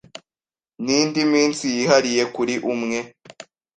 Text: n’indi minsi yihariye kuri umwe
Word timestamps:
n’indi 0.83 1.21
minsi 1.33 1.63
yihariye 1.75 2.23
kuri 2.35 2.53
umwe 2.73 2.99